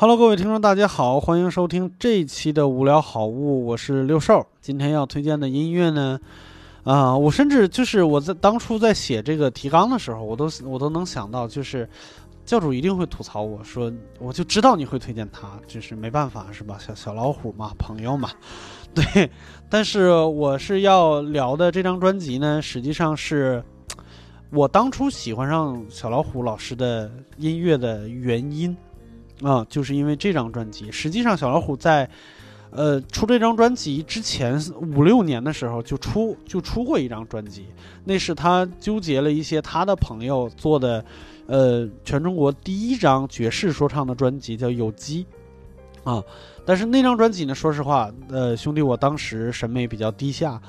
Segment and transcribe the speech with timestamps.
[0.00, 4.46] Hello，各位听众，大家好，欢迎收听这一期的无聊好物，我是六兽。
[4.58, 6.18] 今天要推荐的音乐呢，
[6.84, 11.86] 啊，我甚至就是我在当初在写这个提纲的时候，我都我都能想到，就是
[12.46, 16.78] 教主一定会吐槽我说，我就知道你会推荐他，就是没办法是吧？
[16.80, 18.30] 小小老虎嘛，朋友嘛，
[18.94, 19.30] 对。
[19.68, 23.62] 但是我是要聊的这张专辑呢，实际上是
[24.48, 28.74] 我当初喜欢上小老虎老师的音乐的原因。
[29.42, 32.08] 啊，就是因为这张专辑，实际上小老虎在，
[32.70, 34.60] 呃，出这张专辑之前
[34.94, 37.66] 五六年的时候就出就出过一张专辑，
[38.04, 41.02] 那是他纠结了一些他的朋友做的，
[41.46, 45.26] 呃，全中国第一张爵士说唱的专辑叫《有机》，
[46.10, 46.22] 啊，
[46.66, 50.60] 但是那张专辑呢，说实话，呃，兄弟，我当时审美比较低下，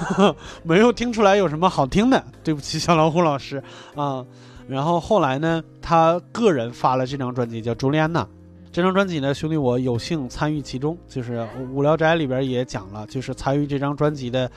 [0.62, 3.62] 没有听出来有什么好听的，对不起，小老虎老师
[3.94, 4.24] 啊。
[4.70, 8.22] 然后后来呢，他个人发了这张专辑，叫《朱莉安娜》。
[8.70, 11.38] 这张专辑呢，兄弟我有幸参与其中，就是
[11.72, 14.48] 《无聊斋》里边也讲了，就是参与这张专辑的，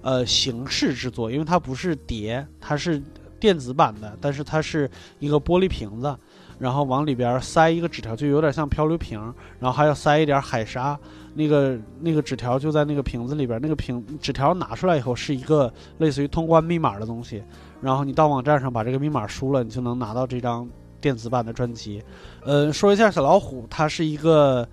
[0.00, 3.02] 呃，形式制作，因为它不是碟，它是
[3.40, 6.16] 电子版的，但是它是一个玻璃瓶子，
[6.58, 9.20] 然后往里边塞一个纸条，就有点像漂流瓶，
[9.58, 10.98] 然后还要塞一点海沙，
[11.34, 17.42] 那个那个纸条就在那个瓶子里边，那个瓶纸条拿出来以后是一个类似于通关密码的东西。
[17.80, 20.68] 然后你到网站上把这个密码输了，你就能拿到这张
[21.00, 22.02] 电子版的专辑。
[22.44, 24.68] 呃，说一下小老虎，他是一个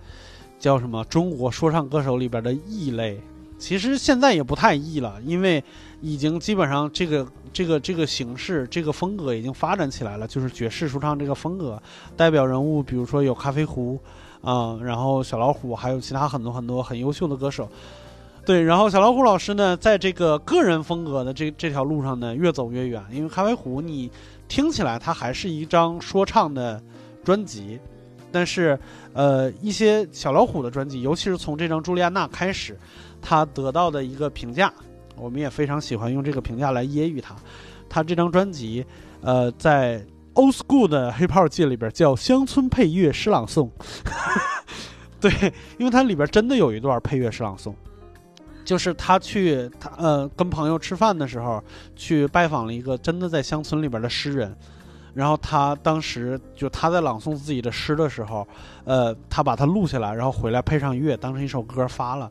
[0.58, 3.22] 叫什么中国说唱歌手里边的异类。
[3.66, 5.64] 其实现在也不太异了，因为
[6.00, 11.82] 已经基本上这个这个这个形式、这个风格已经发展起来了，就是爵士说唱这个风格。
[12.16, 14.00] 代表人物比如说有咖啡壶
[14.42, 17.68] 啊，然后小老虎，还有其他很多很多很优秀的歌手。
[18.46, 23.04] 对，然后小老虎老师呢，在这个个人风格的这这条路上呢，越走越远。
[23.12, 24.12] 因为咖啡壶，你
[24.48, 26.80] 听起来它还是一张说唱的
[27.24, 27.80] 专辑，
[28.36, 28.78] 但是，
[29.14, 32.78] 呃，一些小老虎的专辑，尤其是从这张朱莉安娜开始，
[33.22, 34.74] 他得到的一个评价，
[35.16, 37.34] 我们也非常喜欢用这个评价来揶揄他。
[37.88, 38.86] 他这张专辑，
[39.22, 43.70] 呃，在 old school 的黑炮界里边叫乡村配乐诗朗诵。
[45.22, 45.32] 对，
[45.78, 47.74] 因为它里边真的有一段配乐诗朗诵。
[48.66, 51.64] 就是他去他呃跟朋友吃饭的时候，
[51.96, 54.54] 去拜访了一个真的在乡村里边的诗人，
[55.16, 58.46] 然后他当时就他在朗诵自己的诗的时候，
[58.84, 62.30] 呃，他把它录下来，然后回来配上乐，当成一首歌发了。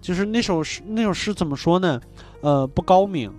[0.00, 2.00] 就是那首诗那首诗怎么说呢？
[2.40, 3.32] 呃，不高明，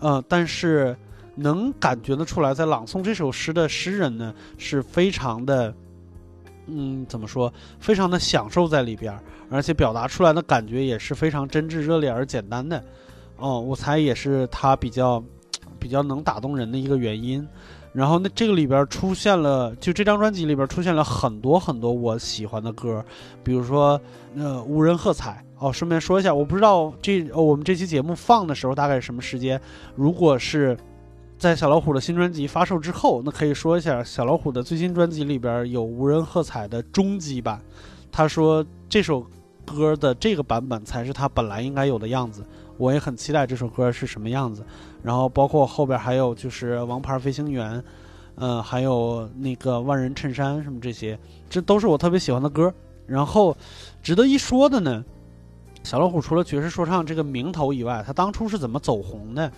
[0.00, 0.96] 呃，但是
[1.36, 5.72] 能感觉得出来，在朗诵这首诗的诗人呢，是非常的。
[6.70, 7.50] 嗯，怎么说？
[7.80, 9.18] 非常的享受在里边，
[9.48, 12.84] 而且表达出来的感觉也是非常真挚、热烈而简单的。
[13.38, 15.22] 哦，我猜也是他比较
[15.78, 17.46] 比较能打动人的一个原因。
[17.98, 23.04] 然后那这个里边出现了，就这张专辑里边出现了很多很多我喜欢的歌，
[23.42, 24.00] 比如说
[24.36, 25.44] 呃无人喝彩。
[25.58, 29.60] 哦，顺便说一下，我不知道这我们这期节目放的时候大概是什么时间，
[29.96, 30.78] 如果是。
[31.38, 37.62] 在小老虎的新专辑发售之后，那可以说一下小老虎的最新专辑里边有无人喝彩的终极版。
[38.10, 39.24] 他说这首
[39.64, 42.44] 歌的这个版本才是他本来应该有的样子。
[42.78, 44.64] 我也很期待这首歌是什么样子。
[45.02, 47.82] 然后包括后边还有就是王牌飞行员，
[48.36, 51.18] 嗯，还有那个万人衬衫什么这些，
[51.50, 52.72] 这都是我特别喜欢的歌。
[53.06, 53.56] 然后
[54.02, 55.04] 值得一说的呢，
[55.82, 59.50] 小老虎除了爵士说唱这个名头以外，他当初是怎么走红的？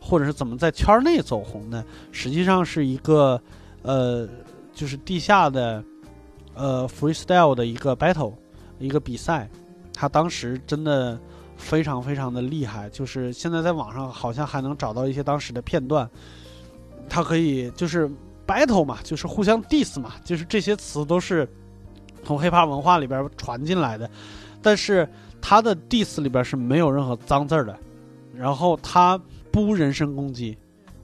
[0.00, 1.84] 或者是怎么在圈内走红的？
[2.12, 3.40] 实际上是一个，
[3.82, 4.28] 呃，
[4.72, 5.82] 就是地下的，
[6.54, 8.32] 呃，freestyle 的一个 battle，
[8.78, 9.48] 一个比赛。
[9.92, 11.18] 他当时真的
[11.58, 16.08] 非常非常的厉害，就是现在在网上好像还能找到一些当时的片段。
[17.06, 18.10] 他可以就是
[18.46, 21.46] battle 嘛，就是互相 diss 嘛，就是这些词都是
[22.24, 24.08] 从 hiphop 文化里边传进来的。
[24.62, 25.06] 但是
[25.42, 27.78] 他的 diss 里边是没有任何脏字的，
[28.34, 29.20] 然后他。
[29.50, 30.56] 不人身攻击，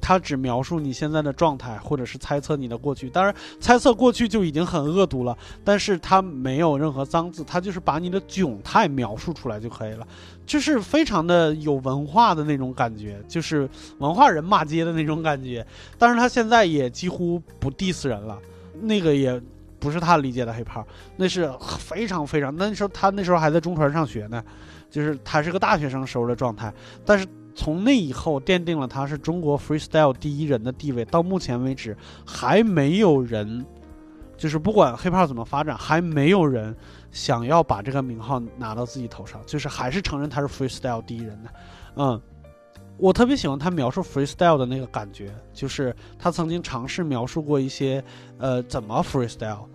[0.05, 3.09] 他只描述你现在的状态，或者是猜测你的过去。
[3.09, 5.35] 当然，猜测过去就已经很恶毒了，
[5.65, 10.07] 但是他没有任何脏字，他就是把你的窘态描述出来就可以了，
[10.45, 13.67] 就是非常的有文化的那种感觉，就是
[13.97, 15.67] 文化人骂街的那种感觉。
[15.97, 18.39] 但是他现在也几乎不 diss 人了，
[18.83, 19.41] 那个也
[19.79, 20.87] 不是他理解的黑炮，
[21.17, 24.45] 那是非常非常那时候他那时候还在中传上学呢，
[24.91, 26.71] 就是他是个大学生时候的状态，
[27.07, 27.27] 但是。
[27.55, 31.05] 从那以后，奠定了他是中国 freestyle 第一人的地位。
[31.05, 31.97] 到目前为止，
[32.27, 33.65] 还没有人，
[34.37, 36.75] 就是不管 hiphop 怎么发展，还没有人
[37.13, 41.51] 想要把这个名号拿到自己头上，就是还是承认他是 freestyle 第一人的。
[41.97, 42.21] 嗯，
[42.97, 48.03] 我特别喜欢他描述 freestyle 的那个感觉，就是他曾经尝试描述过一些，
[48.39, 49.67] 呃，怎么 freestyle，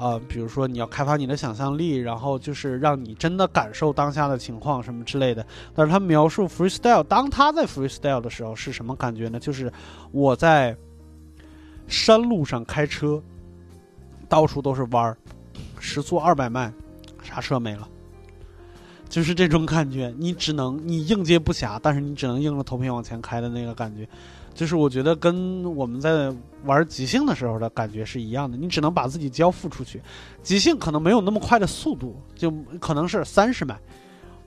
[0.00, 5.44] 啊，比如说你要开发你的想象力，然后就是让你真的感受当下的情况什么之类的。
[5.74, 9.38] 但是他描述 freestyle，当他在 freestyle 的时候是什么感觉呢？
[9.38, 9.70] 就是
[10.10, 10.74] 我在
[11.86, 13.22] 山路上开车，
[14.26, 15.14] 到处都是弯儿，
[15.78, 16.72] 时速二百迈，
[17.22, 17.86] 刹车没了。
[19.08, 24.08] 就是这种感觉，你只能你应接不暇，但是你只能硬着头皮往前开的那个感觉，
[24.60, 26.30] 就是我觉得跟我们在
[26.64, 30.02] 玩即兴的时候的感觉是一样的，你只能把自己交付出去，
[30.42, 33.74] 即兴可能没有那么快的速度，就可能是三十迈，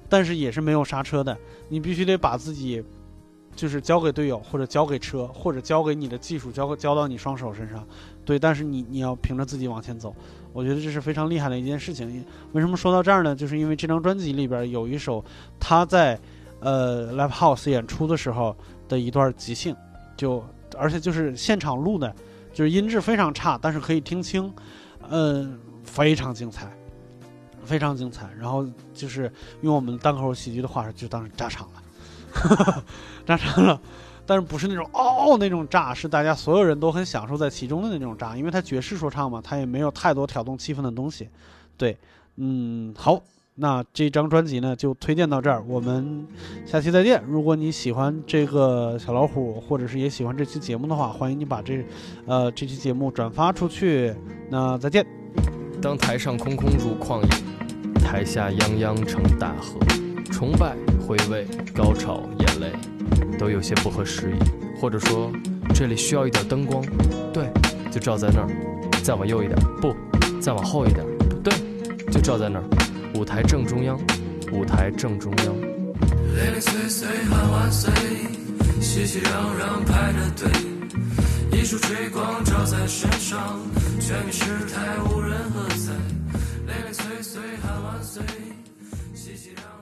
[0.07, 1.35] 但是也是没有刹车的，
[1.67, 2.83] 你必须得把自己
[3.55, 7.83] 就是交给队友，或者交给车，或者交给你的技术，交交到你双手身上，
[8.23, 10.15] 对，但是你你要凭着自己往前走。
[10.51, 12.23] 我觉得这是非常厉害的一件事情。
[12.51, 13.35] 为什么说到这儿呢？
[13.35, 15.25] 就是因为这张专辑里边有一首
[15.59, 16.19] 他在
[16.59, 18.55] 呃 live house 演出的时候
[18.87, 19.75] 的一段即兴，
[20.15, 20.43] 就
[20.77, 22.13] 而且就是现场录的，
[22.53, 24.53] 就是音质非常差，但是可以听清，
[25.09, 26.71] 嗯，非常精彩，
[27.63, 28.29] 非常精彩。
[28.39, 29.31] 然后就是
[29.61, 32.83] 用我们单口喜剧的话说，就当是炸场了，
[33.25, 33.79] 炸场了。
[34.25, 41.27] 但是不是那种哦那种炸，是大家所有人都很享受在其中的那种炸，因为他爵士说唱嘛，他也没有太多挑动气氛的东西。
[41.75, 41.97] 对，
[42.37, 43.21] 嗯，好，
[43.55, 46.25] 那这张专辑呢就推荐到这儿，我们
[46.65, 47.23] 下期再见。
[47.27, 51.85] 如果你喜欢这个小老虎，或者是也喜欢这期节目的话，欢迎你把这，
[52.25, 54.13] 呃，这期节目转发出去。
[54.49, 55.05] 那再见。
[55.81, 59.79] 当台上空空如旷野，台下泱泱成大河，
[60.31, 60.75] 崇拜、
[61.05, 61.45] 回味、
[61.75, 62.71] 高潮、眼泪。
[63.37, 65.31] 都有些不合时宜，或者说
[65.73, 66.81] 这里需要一点灯光，
[67.33, 67.51] 对，
[67.91, 68.47] 就照在那儿，
[69.03, 69.93] 再往右一点，不，
[70.39, 71.53] 再往后一点，不对，
[72.11, 72.63] 就照在那儿，
[73.15, 73.99] 舞台正中央，
[74.51, 75.55] 舞台正中央。
[76.35, 77.93] 零零碎碎万岁，
[78.81, 80.51] 熙熙攘攘排着队，
[81.59, 83.59] 一束追光照在身上，
[83.99, 84.33] 全民
[85.05, 85.93] 无人喝彩。
[86.65, 87.41] 零零碎碎
[87.83, 88.23] 万岁，
[89.13, 89.72] 熙熙攘。